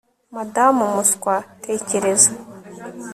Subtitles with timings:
[0.35, 2.31] Madamu umuswa tekereza